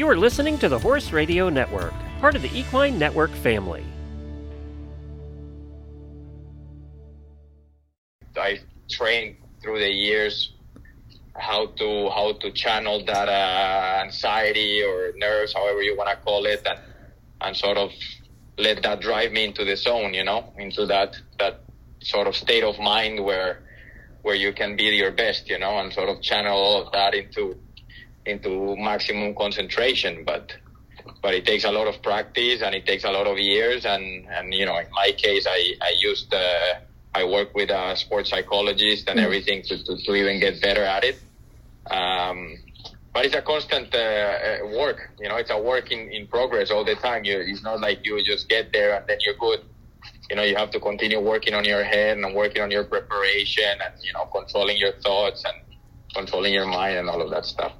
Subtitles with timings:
[0.00, 3.84] You are listening to the Horse Radio Network, part of the Equine Network family.
[8.34, 10.54] I trained through the years
[11.36, 16.46] how to how to channel that uh, anxiety or nerves, however you want to call
[16.46, 16.80] it, and
[17.42, 17.92] and sort of
[18.56, 21.60] let that drive me into the zone, you know, into that that
[22.00, 23.64] sort of state of mind where
[24.22, 27.14] where you can be your best, you know, and sort of channel all of that
[27.14, 27.54] into
[28.26, 30.24] into maximum concentration.
[30.24, 30.52] But
[31.22, 33.84] but it takes a lot of practice and it takes a lot of years.
[33.84, 36.80] And and you know, in my case, I I used uh,
[37.14, 41.04] I work with a sports psychologist and everything to, to, to even get better at
[41.04, 41.20] it.
[41.90, 42.56] Um,
[43.12, 45.10] but it's a constant uh, uh, work.
[45.18, 47.24] You know, it's a work in, in progress all the time.
[47.24, 49.60] You, it's not like you just get there and then you're good.
[50.30, 53.64] You know, you have to continue working on your head and working on your preparation
[53.84, 55.56] and you know controlling your thoughts and
[56.14, 57.72] controlling your mind and all of that stuff.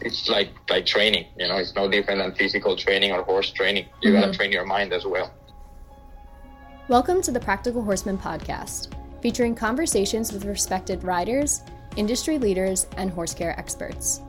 [0.00, 1.26] It's like like training.
[1.38, 3.86] You know, it's no different than physical training or horse training.
[4.02, 4.20] You Mhm.
[4.20, 5.30] gotta train your mind as well.
[6.88, 8.88] Welcome to the Practical Horseman podcast,
[9.20, 11.62] featuring conversations with respected riders,
[11.96, 14.20] industry leaders, and horse care experts.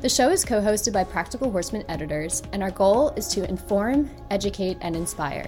[0.00, 4.10] The show is co hosted by Practical Horseman editors, and our goal is to inform,
[4.30, 5.46] educate, and inspire.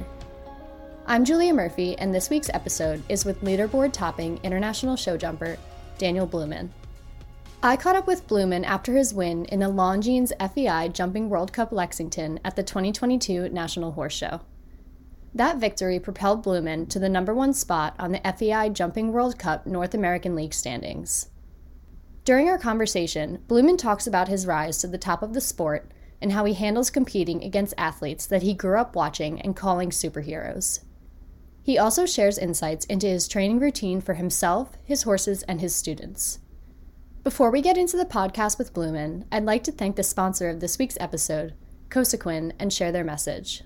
[1.06, 5.56] I'm Julia Murphy, and this week's episode is with leaderboard topping international show jumper
[5.98, 6.68] Daniel Bluman.
[7.64, 11.70] I caught up with Bluman after his win in the Longines FEI Jumping World Cup
[11.70, 14.40] Lexington at the 2022 National Horse Show.
[15.32, 19.64] That victory propelled Bluman to the number one spot on the FEI Jumping World Cup
[19.64, 21.28] North American League standings.
[22.24, 25.88] During our conversation, Bluman talks about his rise to the top of the sport
[26.20, 30.80] and how he handles competing against athletes that he grew up watching and calling superheroes.
[31.62, 36.40] He also shares insights into his training routine for himself, his horses, and his students.
[37.24, 40.58] Before we get into the podcast with Bluman, I'd like to thank the sponsor of
[40.58, 41.54] this week's episode,
[41.88, 43.62] Cosequin, and share their message.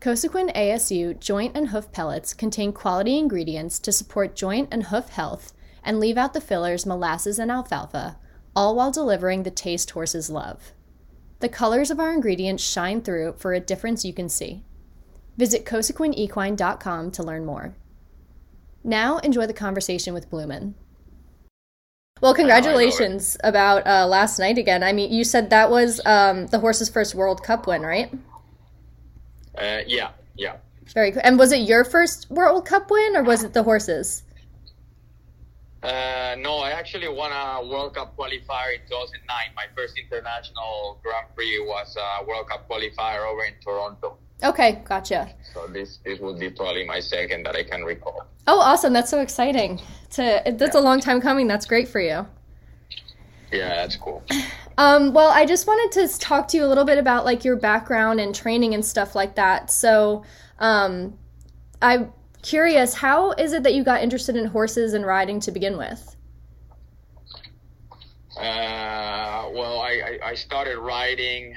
[0.00, 5.52] Cosequin ASU joint and hoof pellets contain quality ingredients to support joint and hoof health
[5.84, 8.16] and leave out the fillers molasses and alfalfa,
[8.56, 10.72] all while delivering the taste horses love.
[11.40, 14.64] The colors of our ingredients shine through for a difference you can see.
[15.36, 17.76] Visit cosequinequine.com to learn more.
[18.82, 20.72] Now, enjoy the conversation with Bluman.
[22.20, 24.82] Well, congratulations about uh, last night again.
[24.82, 28.12] I mean, you said that was um, the horse's first World Cup win, right?
[29.56, 30.56] Uh, yeah, yeah.
[30.92, 31.22] Very cool.
[31.24, 34.22] And was it your first World Cup win, or was it the horses?
[35.82, 39.24] Uh, no, I actually won a World Cup qualifier in 2009.
[39.56, 44.18] My first international Grand Prix was a World Cup qualifier over in Toronto.
[44.42, 45.30] Okay, gotcha.
[45.52, 48.26] So this this would be probably my second that I can recall.
[48.46, 48.92] Oh, awesome!
[48.92, 49.80] That's so exciting.
[50.12, 51.46] To that's a long time coming.
[51.46, 52.26] That's great for you.
[53.52, 54.22] Yeah, that's cool.
[54.78, 57.56] Um, well, I just wanted to talk to you a little bit about like your
[57.56, 59.70] background and training and stuff like that.
[59.70, 60.24] So,
[60.58, 61.18] um,
[61.82, 62.12] I'm
[62.42, 66.16] curious, how is it that you got interested in horses and riding to begin with?
[68.36, 71.54] Uh, well, I, I, I started riding.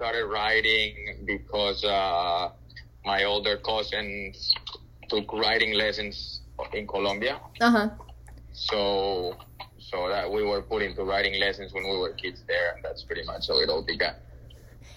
[0.00, 0.94] I started riding
[1.26, 2.48] because uh,
[3.04, 4.32] my older cousin
[5.10, 6.40] took riding lessons
[6.72, 7.38] in Colombia.
[7.60, 7.88] Uh huh.
[8.52, 9.36] So
[9.78, 13.02] so that we were put into riding lessons when we were kids there, and that's
[13.02, 14.14] pretty much how it all began.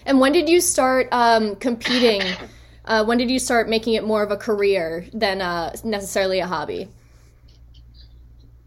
[0.06, 2.22] And when did you start um, competing?
[2.86, 6.46] Uh, when did you start making it more of a career than uh, necessarily a
[6.46, 6.86] hobby?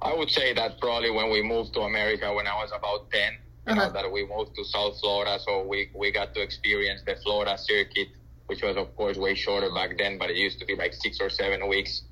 [0.01, 3.37] I would say that probably when we moved to America when I was about 10,
[3.67, 3.87] you Uh-huh.
[3.87, 5.37] know, that we moved to South Florida.
[5.45, 8.07] So we, we got to experience the Florida circuit,
[8.47, 11.19] which was, of course, way shorter back then, but it used to be like six
[11.19, 12.03] or seven weeks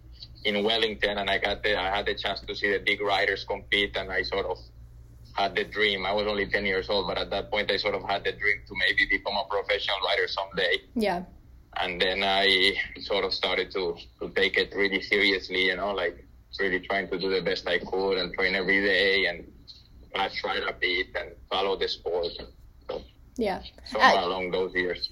[0.44, 1.18] in Wellington.
[1.18, 4.12] And I got the, I had the chance to see the big riders compete and
[4.12, 4.58] I sort of
[5.34, 6.06] had the dream.
[6.06, 8.32] I was only 10 years old, but at that point I sort of had the
[8.34, 10.78] dream to maybe become a professional rider someday.
[10.96, 11.24] Yeah.
[11.78, 16.26] and then I sort of started to, to take it really seriously, you know, like
[16.60, 19.46] really trying to do the best I could and train every day and
[20.18, 22.28] right a bit and follow the sport.
[22.90, 23.02] So
[23.38, 23.62] Yeah.
[23.86, 25.10] somewhere I- along those years.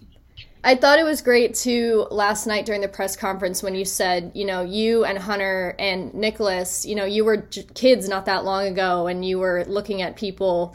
[0.65, 4.31] I thought it was great too last night during the press conference when you said,
[4.33, 8.45] you know, you and Hunter and Nicholas, you know, you were j- kids not that
[8.45, 10.73] long ago and you were looking at people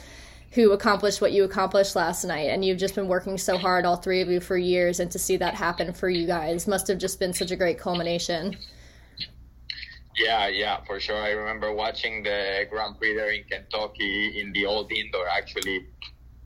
[0.53, 3.97] who accomplished what you accomplished last night and you've just been working so hard all
[3.97, 6.99] three of you for years and to see that happen for you guys must have
[6.99, 8.57] just been such a great culmination.
[10.19, 11.17] Yeah, yeah, for sure.
[11.23, 15.87] I remember watching the Grand Prix there in Kentucky in the old indoor actually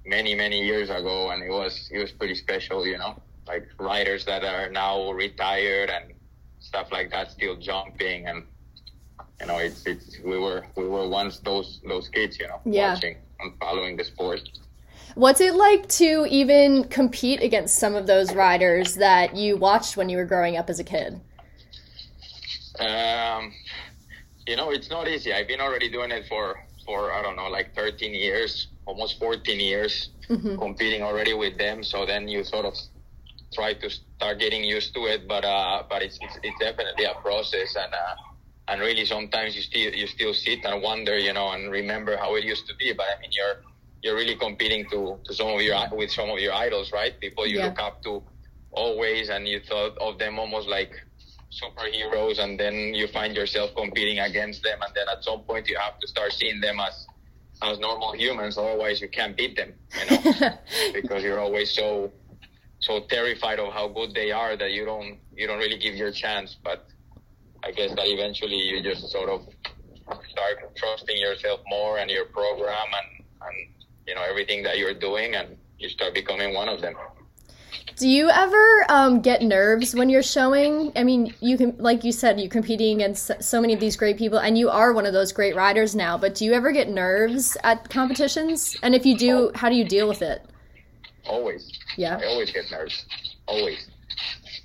[0.04, 3.20] many, many years ago and it was it was pretty special, you know.
[3.46, 6.12] Like riders that are now retired and
[6.60, 8.44] stuff like that still jumping and
[9.40, 12.94] you know, it's it's we were we were once those those kids, you know, Yeah.
[12.94, 14.40] watching and following the sport.
[15.14, 20.08] What's it like to even compete against some of those riders that you watched when
[20.08, 21.20] you were growing up as a kid?
[22.78, 23.52] Um,
[24.46, 25.32] you know, it's not easy.
[25.32, 29.60] I've been already doing it for for I don't know, like 13 years, almost 14
[29.60, 30.58] years, mm-hmm.
[30.58, 31.84] competing already with them.
[31.84, 32.74] So then you sort of
[33.52, 37.14] try to start getting used to it, but uh, but it's, it's, it's definitely a
[37.22, 38.14] process, and uh,
[38.68, 42.34] and really sometimes you still you still sit and wonder, you know, and remember how
[42.34, 42.92] it used to be.
[42.92, 43.62] But I mean, you're
[44.02, 47.18] you're really competing to to some of your with some of your idols, right?
[47.20, 47.66] People you yeah.
[47.66, 48.22] look up to
[48.72, 50.92] always, and you thought of them almost like
[51.52, 55.76] superheroes, and then you find yourself competing against them, and then at some point you
[55.76, 57.06] have to start seeing them as
[57.62, 58.58] as normal humans.
[58.58, 60.50] Otherwise, you can't beat them, you know,
[60.92, 62.10] because you're always so
[62.80, 66.10] so terrified of how good they are that you don't you don't really give your
[66.10, 66.56] chance.
[66.62, 66.86] But
[67.62, 69.46] I guess that eventually you just sort of
[70.30, 73.56] start trusting yourself more and your program and and
[74.06, 76.94] you know everything that you're doing, and you start becoming one of them.
[77.96, 80.92] Do you ever um, get nerves when you're showing?
[80.96, 84.18] I mean, you can, like you said, you're competing against so many of these great
[84.18, 86.18] people, and you are one of those great riders now.
[86.18, 88.76] But do you ever get nerves at competitions?
[88.82, 90.44] And if you do, how do you deal with it?
[91.26, 91.78] Always.
[91.96, 92.18] Yeah.
[92.20, 93.04] I always get nerves.
[93.46, 93.88] Always.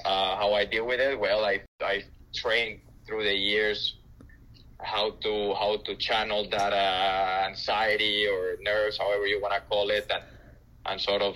[0.05, 1.19] Uh, how I deal with it?
[1.19, 3.97] Well, I I trained through the years
[4.79, 9.89] how to how to channel that uh, anxiety or nerves, however you want to call
[9.89, 10.23] it, and
[10.85, 11.35] and sort of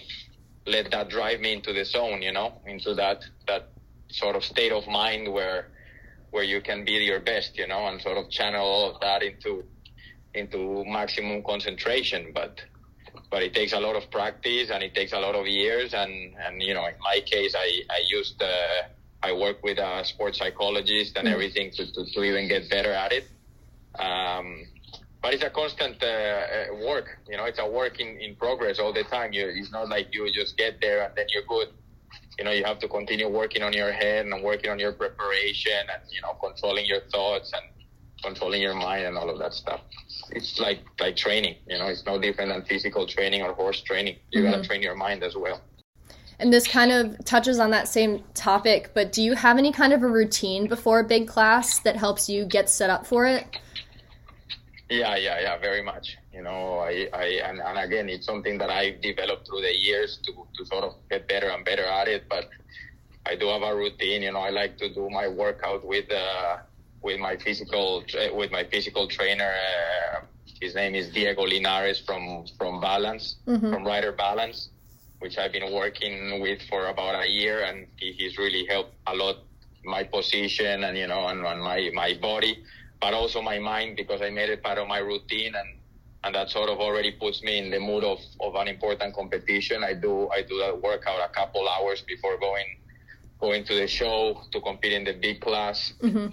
[0.66, 3.70] let that drive me into the zone, you know, into that that
[4.10, 5.68] sort of state of mind where
[6.32, 9.24] where you can be your best, you know, and sort of channel all of that
[9.24, 9.64] into
[10.34, 12.32] into maximum concentration.
[12.34, 12.62] But
[13.30, 15.94] but it takes a lot of practice and it takes a lot of years.
[15.94, 18.88] And and you know, in my case, I I used uh,
[19.24, 21.34] I work with a sports psychologist and mm-hmm.
[21.34, 23.28] everything to, to, to even get better at it.
[24.00, 24.68] Um,
[25.22, 27.20] but it's a constant uh, uh, work.
[27.30, 29.34] You know, it's a work in, in progress all the time.
[29.34, 31.70] You, it's not like you just get there and then you're good.
[32.40, 35.74] You know, you have to continue working on your head and working on your preparation
[35.94, 37.64] and you know controlling your thoughts and
[38.24, 39.82] controlling your mind and all of that stuff.
[40.32, 41.58] It's like like training.
[41.68, 44.18] You know, it's no different than physical training or horse training.
[44.32, 44.52] You mm-hmm.
[44.52, 45.62] gotta train your mind as well.
[46.40, 49.94] And this kind of touches on that same topic, but do you have any kind
[49.94, 53.46] of a routine before a big class that helps you get set up for it?
[54.92, 56.18] Yeah, yeah, yeah, very much.
[56.34, 60.20] You know, I, I and, and again, it's something that I've developed through the years
[60.26, 62.26] to, to sort of get better and better at it.
[62.28, 62.50] But
[63.26, 64.22] I do have a routine.
[64.22, 66.58] You know, I like to do my workout with uh,
[67.02, 68.04] with my physical
[68.34, 69.54] with my physical trainer.
[69.54, 70.26] Uh,
[70.60, 73.72] his name is Diego Linares from from Balance, mm-hmm.
[73.72, 74.72] from Rider Balance,
[75.20, 79.16] which I've been working with for about a year, and he, he's really helped a
[79.16, 79.38] lot
[79.84, 82.64] my position and you know and, and my my body
[83.02, 85.70] but also my mind because I made it part of my routine and
[86.24, 89.84] and that sort of already puts me in the mood of, of an important competition.
[89.84, 92.78] I do I do that workout a couple hours before going
[93.40, 95.94] going to the show to compete in the big class.
[96.02, 96.28] Mm-hmm.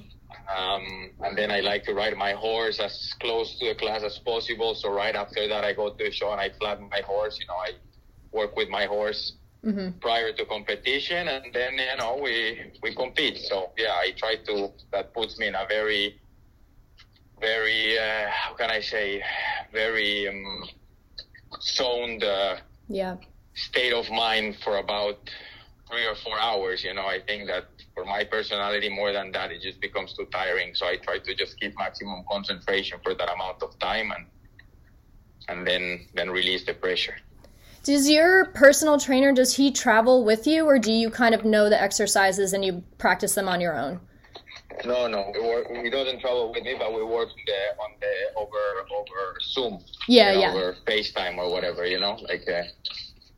[0.55, 4.19] Um, and then I like to ride my horse as close to the class as
[4.19, 4.75] possible.
[4.75, 7.39] So right after that, I go to the show and I flatten my horse.
[7.41, 7.71] You know, I
[8.31, 9.33] work with my horse
[9.65, 9.99] mm-hmm.
[10.01, 13.39] prior to competition, and then you know we we compete.
[13.39, 14.71] So yeah, I try to.
[14.93, 16.21] That puts me in a very
[17.41, 19.23] very uh, how can I say
[19.73, 20.65] very um,
[21.61, 22.57] zoned uh,
[22.89, 23.17] yeah
[23.55, 25.19] state of mind for about
[25.91, 26.85] three or four hours.
[26.85, 27.65] You know, I think that
[27.95, 30.75] for my personality, more than that, it just becomes too tiring.
[30.75, 34.27] So I try to just keep maximum concentration for that amount of time and
[35.49, 37.17] and then then release the pressure.
[37.83, 41.71] Does your personal trainer does he travel with you, or do you kind of know
[41.71, 44.01] the exercises and you practice them on your own?
[44.85, 47.91] No, no, we work, he doesn't travel with me, but we work on the on
[48.01, 48.59] the over
[48.97, 49.81] over Zoom.
[50.09, 50.51] Yeah, you know, yeah.
[50.53, 52.63] Over FaceTime or whatever, you know, like uh,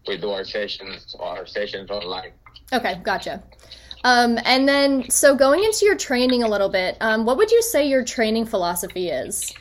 [0.07, 2.33] we do our sessions our sessions online.
[2.73, 3.43] Okay, gotcha.
[4.05, 7.63] Um, and then, so going into your training a little bit, um, what would you
[7.63, 9.53] say your training philosophy is?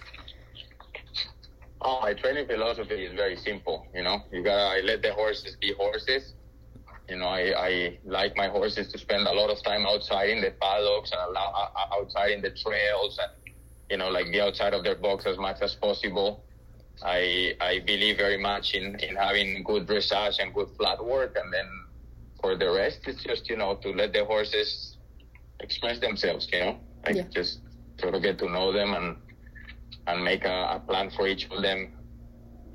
[1.81, 3.87] Oh, my training philosophy is very simple.
[3.93, 6.33] You know, you gotta let the horses be horses
[7.09, 10.41] you know, I, I like my horses to spend a lot of time outside in
[10.41, 11.35] the paddocks and
[11.91, 13.53] outside in the trails and,
[13.89, 16.43] you know, like be outside of their box as much as possible.
[17.01, 21.37] I, I believe very much in, in having good dressage and good flat work.
[21.41, 21.67] And then
[22.41, 24.97] for the rest, it's just, you know, to let the horses
[25.59, 27.23] express themselves, you know, like yeah.
[27.29, 27.59] just
[27.99, 29.15] sort of get to know them and,
[30.07, 31.93] and make a, a plan for each of them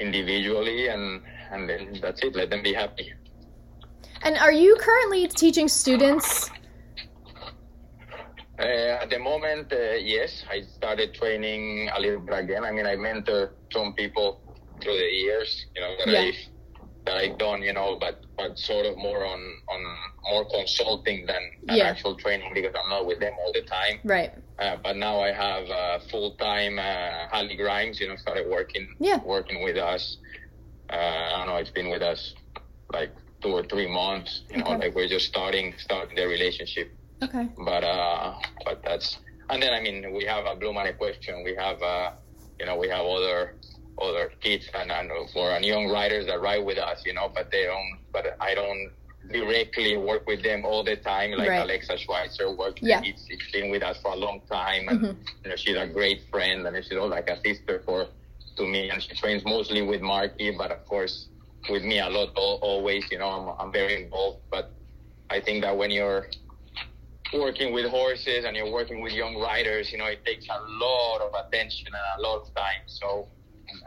[0.01, 0.89] individually.
[0.89, 1.23] And,
[1.53, 2.35] and then that's it.
[2.35, 3.13] Let them be happy.
[4.25, 6.51] And are you currently teaching students?
[8.59, 8.63] Uh,
[9.03, 10.45] at the moment, uh, yes.
[10.51, 12.65] I started training a little bit again.
[12.65, 14.41] I mean, I mentor some people
[14.83, 16.21] through the years, you know, that yeah.
[16.21, 16.33] I
[17.05, 19.97] that I've done, you know, but but sort of more on on
[20.31, 21.85] more consulting than, than Yeah.
[21.85, 24.01] actual training because I'm not with them all the time.
[24.05, 24.33] Right.
[24.59, 28.89] Uh, but now I have uh, full time uh, Hallie Grimes, you know, started working
[29.01, 29.19] Yeah.
[29.23, 30.17] working with us.
[30.91, 32.35] Uh, I don't know, it's been with us
[32.93, 33.13] like
[33.45, 34.43] two or three months.
[34.51, 34.87] You know, Okay.
[34.87, 36.89] like we're just starting starting the relationship.
[37.23, 37.47] Okay.
[37.59, 38.35] But uh,
[38.65, 39.19] but that's
[39.51, 41.45] and then I mean we have a Bluman Equestrian.
[41.45, 42.11] We have uh,
[42.59, 43.55] you know, we have other
[44.03, 47.51] other kids and, and for and young riders that ride with us, you know, but
[47.53, 47.93] they don't.
[48.13, 48.91] But I don't
[49.33, 51.31] directly work with them all the time.
[51.33, 51.63] Like Right.
[51.63, 52.81] Alexa Schweitzer works.
[52.83, 53.01] Yeah.
[53.05, 55.17] It's, it's been with us for a long time, and Mhm.
[55.45, 58.09] you know she's a great friend, and she's all like a sister for
[58.57, 58.91] to me.
[58.91, 61.29] And she trains mostly with Marky, but of course
[61.71, 63.05] with me a lot always.
[63.11, 64.75] You know, I'm I'm very involved, but
[65.31, 66.27] I think that when you're
[67.33, 71.21] working with horses and you're working with young riders, you know, it takes a lot
[71.21, 72.83] of attention and a lot of time.
[72.87, 73.29] So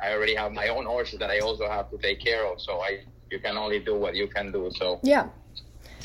[0.03, 2.59] I already have my own horses that I also have to take care of.
[2.59, 2.99] So I,
[3.31, 4.69] you can only do what you can do.
[4.75, 5.25] So Yeah.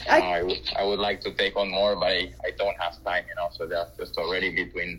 [0.07, 2.51] you I- know, I, would, I would like to take on more, but I, I
[2.59, 3.49] don't have time, you know.
[3.53, 4.99] So that's just already between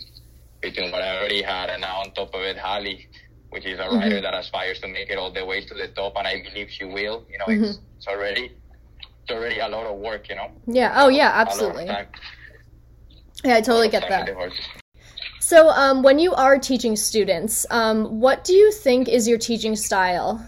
[0.62, 3.06] between what I already had and now on top of it, Holly,
[3.54, 6.14] which is a rider that aspires to make it all the way to the top,
[6.18, 7.24] and I believe she will.
[7.32, 8.52] You know, it's, it's already
[9.24, 10.50] it's already a lot of work, you know.
[10.66, 10.94] Yeah.
[11.02, 11.30] Oh, yeah.
[11.30, 11.86] A lot of Absolutely.
[13.46, 14.22] Yeah, I totally get that.
[14.26, 14.66] with the horses.
[15.40, 19.76] So, um, when you are teaching students, um, what do you think is your teaching
[19.76, 20.44] style?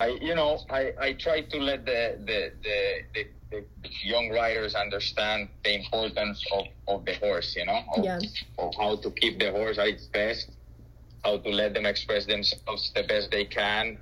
[0.00, 2.78] I, you know, I, I try to let the, the, the,
[3.14, 8.18] the, the young riders understand the importance of, of the horse, you know, of, Yeah.
[8.58, 10.50] of how to keep the horse at its best,
[11.24, 13.98] how to let them express themselves the best they can,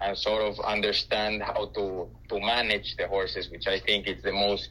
[0.00, 4.32] and sort of understand how to, to manage the horses, which I think is the
[4.32, 4.68] most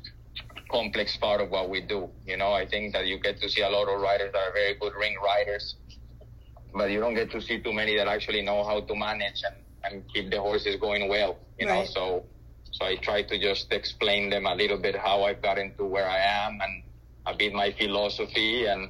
[0.71, 2.09] complex part of what we do.
[2.25, 4.53] You know, I think that you get to see a lot of riders that are
[4.53, 5.75] very good ring riders,
[6.73, 9.55] but you don't get to see too many that actually know how to manage and,
[9.85, 11.37] and keep the horses going well.
[11.59, 12.25] You know, so
[12.71, 16.09] so I try to just explain them a little bit how I've gotten to where
[16.09, 16.83] I am and
[17.25, 18.89] a bit my philosophy and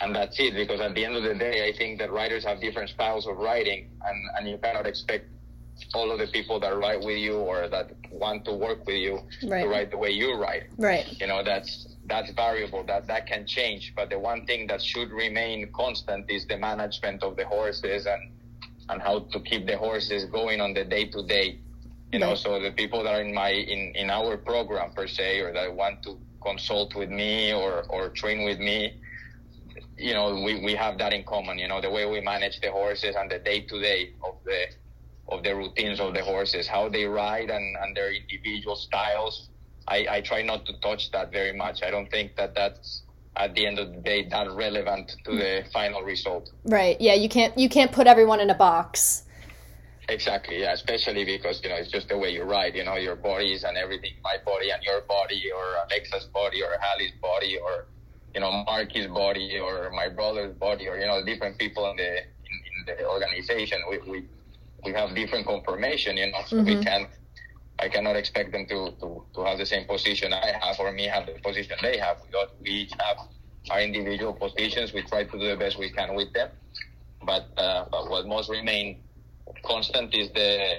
[0.00, 2.60] and that's it because at the end of the day I think that writers have
[2.60, 5.26] different styles of writing, and, and you cannot expect
[5.94, 9.20] all of the people that write with you or that want to work with you
[9.46, 9.62] Right.
[9.62, 10.64] to write the way you write.
[10.78, 11.06] Right.
[11.20, 15.10] you know that's that's variable that that can change but the one thing that should
[15.10, 18.22] remain constant is the management of the horses and
[18.88, 21.58] and how to keep the horses going on the day to day
[22.12, 22.38] you know Right.
[22.38, 25.74] so the people that are in my in in our program per se or that
[25.74, 28.94] want to consult with me or or train with me
[29.96, 32.70] you know we we have that in common you know the way we manage the
[32.70, 34.66] horses and the day to day of the
[35.28, 39.48] of the routines of the horses how they ride and and their individual styles
[39.88, 41.82] I, I try not to touch that very much.
[41.82, 43.02] I don't think that that's
[43.36, 46.50] at the end of the day that relevant to the final result.
[46.64, 47.00] Right.
[47.00, 47.14] Yeah.
[47.14, 47.56] You can't.
[47.56, 49.22] You can't put everyone in a box.
[50.08, 50.72] Exactly, yeah.
[50.72, 52.74] Especially because you know it's just the way you ride.
[52.74, 56.78] You know your bodies and everything, my body and your body, or Alexa's body, or
[56.80, 57.86] Hallie's body, or
[58.36, 62.12] you know Marky's body, or my brother's body, or you know different people in the
[62.48, 63.78] in, in the organization.
[63.90, 64.18] We we
[64.84, 67.08] we have different conformation You know, so we can't.
[67.78, 71.04] I cannot expect them to, to, to have the same position I have or me
[71.06, 72.16] have the position they have.
[72.24, 73.18] We, got, we each have
[73.70, 74.94] our individual positions.
[74.94, 76.48] We try to do the best we can with them.
[77.22, 79.02] But, uh, but what must remain
[79.62, 80.76] constant is the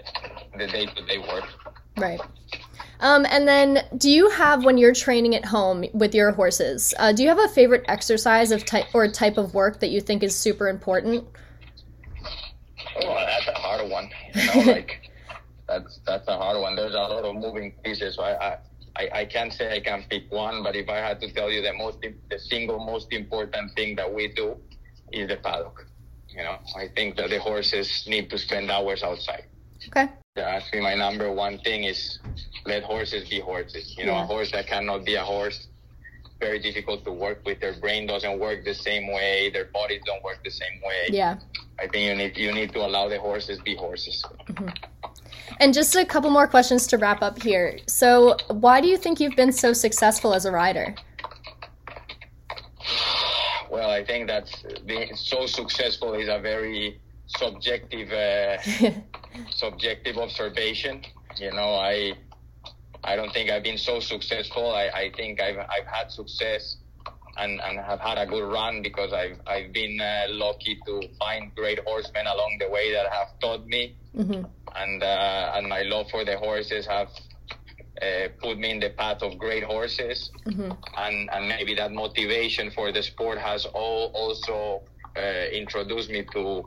[0.57, 1.45] the day to day work.
[1.97, 2.19] Right.
[2.99, 6.93] Um, and then, do you have when you're training at home with your horses?
[6.97, 10.01] Uh, do you have a favorite exercise of type or type of work that you
[10.01, 11.25] think is super important?
[13.01, 14.09] Oh, that's a hard one.
[14.33, 15.11] You know, like
[15.67, 16.75] that's that's a hard one.
[16.75, 18.15] There's a lot of moving pieces.
[18.15, 18.57] So I, I
[18.95, 21.61] I I can't say I can pick one, but if I had to tell you
[21.61, 24.57] the most the single most important thing that we do
[25.11, 25.85] is the paddock.
[26.29, 29.45] You know, I think that the horses need to spend hours outside.
[29.87, 30.07] Okay.
[30.35, 32.19] Think my number one thing is
[32.67, 33.95] let horses be horses.
[33.97, 34.23] You know, Yeah.
[34.23, 35.67] a horse that cannot be a horse,
[36.39, 37.59] very difficult to work with.
[37.59, 39.49] Their brain doesn't work the same way.
[39.49, 41.01] Their bodies don't work the same way.
[41.09, 41.37] Yeah.
[41.79, 44.23] I think you need you need to allow the horses be horses.
[45.59, 47.79] And just a couple more questions to wrap up here.
[47.87, 50.87] So, why do you think you've been so successful as a rider?
[53.69, 58.57] Well, I think that's being so successful is a very subjective uh,
[59.49, 61.01] subjective observation.
[61.37, 62.13] You know, I
[63.03, 64.73] I don't think I've been so successful.
[64.73, 66.77] I, I think I've I've had success
[67.37, 71.53] and, and have had a good run because I've I've been uh, lucky to find
[71.55, 74.41] great horsemen along the way that have taught me, hmm
[74.75, 77.09] and uh, and my love for the horses have
[78.01, 80.29] uh, put me in the path of great horses.
[80.45, 84.81] Hmm and and maybe that motivation for the sport has all also
[85.15, 86.63] uh, introduced me to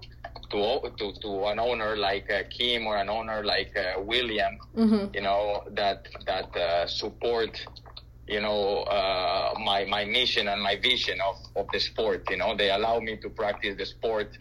[0.50, 5.14] to to, to an owner like uh, Kim or an owner like uh, William, Mm-hmm.
[5.14, 7.59] you know, that that uh, support,
[8.26, 12.28] you know, uh, my my mission and my vision of of the sport.
[12.30, 14.37] You know, they allow me to practice the sport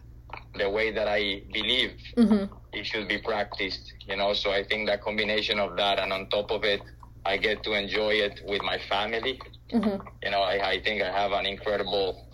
[0.55, 2.53] the way that I believe Mm-hmm.
[2.73, 3.93] it should be practiced.
[4.07, 6.81] You know, so I think that combination of that and on top of it,
[7.25, 9.39] I get to enjoy it with my family.
[9.73, 10.07] Mm-hmm.
[10.23, 12.25] You know, I, I think I have an incredible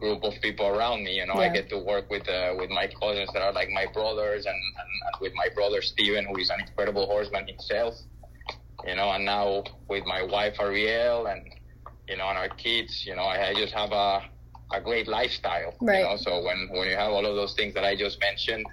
[0.00, 1.16] group of people around me.
[1.16, 3.86] You know, I get to work with uh, with my cousins that are like my
[3.92, 7.94] brothers, and, and, and with my brother Steven, who is an incredible horseman himself.
[8.86, 11.42] You know, and now with my wife Ariel, and
[12.08, 13.04] you know, and our kids.
[13.06, 14.22] You know, I, I just have a
[14.72, 15.74] a great lifestyle.
[15.80, 15.98] Right.
[15.98, 18.66] You know, so when when you have all of those things that I just mentioned,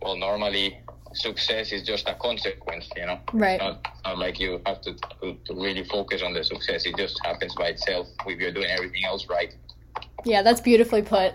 [0.00, 0.78] well, normally
[1.14, 2.88] success is just a consequence.
[2.96, 3.54] You know, Right.
[3.54, 6.86] It's not, not like you have to, to to really focus on the success.
[6.86, 9.52] It just happens by itself if you're doing everything else right.
[10.24, 11.34] Yeah, that's beautifully put.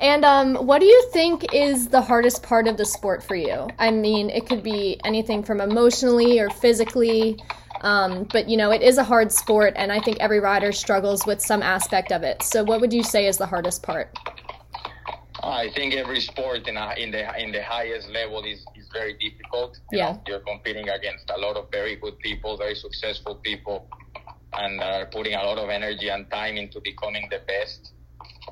[0.00, 3.68] And um, what do you think is the hardest part of the sport for you?
[3.78, 7.40] I mean, it could be anything from emotionally or physically,
[7.80, 11.26] um, but you know, it is a hard sport, and I think every rider struggles
[11.26, 12.42] with some aspect of it.
[12.42, 14.10] So, what would you say is the hardest part?
[15.42, 19.14] I think every sport in, a, in the in the highest level is, is very
[19.14, 19.78] difficult.
[19.92, 20.12] You Yeah.
[20.12, 23.88] know, you're competing against a lot of very good people, very successful people,
[24.54, 27.93] and are putting a lot of energy and time into becoming the best.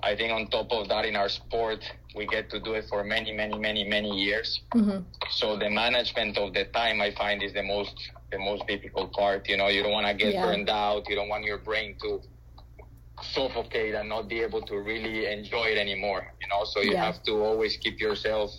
[0.03, 3.05] I think on top of that, in our sport, we get to do it for
[3.05, 4.61] many, many, many, many years.
[4.73, 4.99] hmm
[5.31, 7.95] So the management of the time, I find, is the most
[8.33, 9.49] the most difficult part.
[9.49, 10.43] You know, you don't want to get Yeah.
[10.47, 11.09] burned out.
[11.09, 12.21] You don't want your brain to
[13.23, 16.23] suffocate and not be able to really enjoy it anymore.
[16.43, 17.05] You know, so you Yeah.
[17.07, 18.51] have to always keep yourself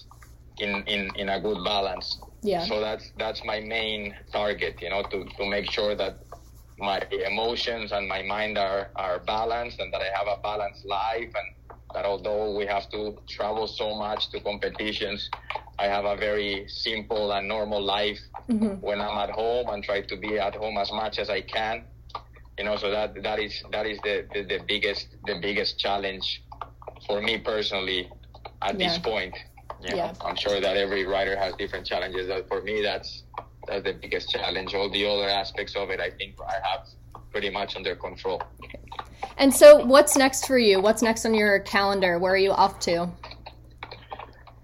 [0.58, 2.20] in, in, in a good balance.
[2.44, 2.66] Yeah.
[2.66, 4.82] So that's that's my main target.
[4.82, 6.23] You know, to, to make sure that
[6.84, 7.00] my
[7.32, 11.48] emotions and my mind are, are balanced and that I have a balanced life and
[11.96, 15.30] that although we have to travel so much to competitions,
[15.80, 20.01] I have a very simple and normal life hmm when I'm at home and try
[20.01, 21.86] to be at home as much as I can.
[22.57, 26.44] You know, so that that is that is the, the, the biggest the biggest challenge
[27.07, 28.10] for me personally
[28.62, 29.36] at this point.
[29.81, 30.14] You know, Yeah.
[30.22, 32.27] I'm sure that every rider has different challenges.
[32.27, 33.24] But for me, that's
[33.68, 34.74] that's the biggest challenge.
[34.74, 36.88] All the other aspects of it, I think I have
[37.32, 38.42] pretty much under control.
[39.38, 40.82] And so, what's next for you?
[40.82, 42.20] What's next on your calendar?
[42.20, 43.10] Where are you off to?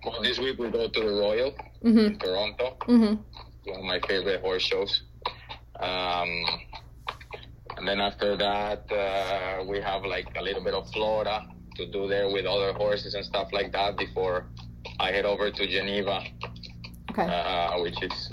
[0.06, 2.78] Well, this week we go to the Royal hmm in Toronto.
[2.86, 3.14] hmm
[3.66, 5.04] one of my favorite horse shows.
[5.80, 6.30] Um,
[7.78, 12.08] and then after that, uh, we have like a little bit of Florida to do
[12.08, 14.48] there with other horses and stuff like that before
[15.00, 16.22] I head over to Geneva,
[17.12, 17.24] Okay.
[17.24, 18.30] uh, which is,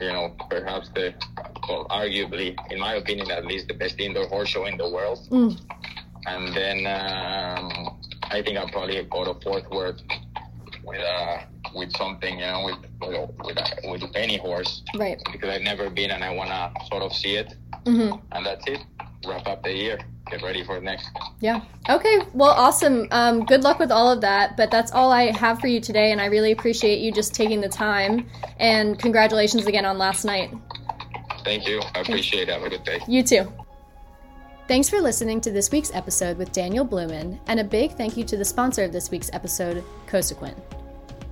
[0.00, 1.14] you know, perhaps the,
[1.68, 5.26] well, arguably, in my opinion, at least the best indoor horse show in the world.
[5.30, 5.58] Mm.
[6.26, 10.00] And then um, I think I'll probably go to Fort Worth
[10.84, 11.38] with uh,
[11.74, 15.18] with something, you know, with with with, uh, with any horse Right.
[15.32, 17.54] because I've never been and I want to sort of see it.
[17.86, 18.80] hmm And that's it.
[19.26, 19.98] Wrap up the year.
[20.30, 21.08] Get ready for next.
[21.40, 21.62] Yeah.
[21.88, 22.18] Okay.
[22.34, 23.08] Well, awesome.
[23.10, 24.56] Um, good luck with all of that.
[24.56, 27.60] But that's all I have for you today, and I really appreciate you just taking
[27.60, 28.28] the time.
[28.58, 30.52] And congratulations again on last night.
[31.44, 31.80] Thank you.
[31.94, 32.52] I appreciate it.
[32.52, 33.00] Have a good day.
[33.08, 33.52] You too.
[34.66, 38.24] Thanks for listening to this week's episode with Daniel Bluman, and a big thank you
[38.24, 40.54] to the sponsor of this week's episode, Cosequin.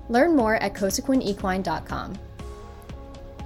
[0.09, 2.14] Learn more at cosequinequine.com.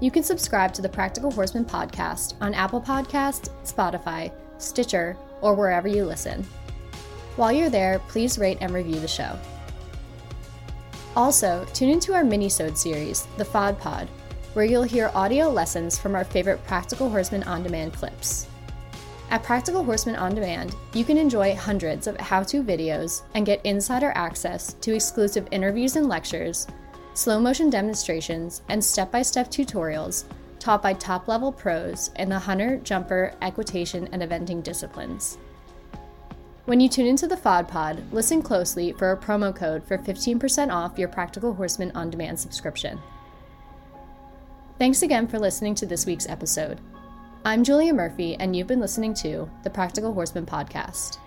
[0.00, 5.88] You can subscribe to the Practical Horseman podcast on Apple Podcast, Spotify, Stitcher, or wherever
[5.88, 6.46] you listen.
[7.36, 9.38] While you're there, please rate and review the show.
[11.16, 14.08] Also, tune into our mini-sode series, The FOD Pod,
[14.52, 18.46] where you'll hear audio lessons from our favorite Practical Horseman On Demand clips.
[19.30, 23.64] At Practical Horseman On Demand, you can enjoy hundreds of how to videos and get
[23.64, 26.66] insider access to exclusive interviews and lectures,
[27.14, 30.24] slow motion demonstrations, and step by step tutorials
[30.60, 35.38] taught by top level pros in the hunter, jumper, equitation, and eventing disciplines.
[36.66, 40.72] When you tune into the FOD Pod, listen closely for a promo code for 15%
[40.72, 43.00] off your Practical Horseman On Demand subscription.
[44.78, 46.80] Thanks again for listening to this week's episode.
[47.44, 51.18] I'm Julia Murphy, and you've been listening to the Practical Horseman Podcast.